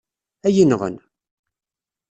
[0.47, 0.95] Ad iyi-nɣen!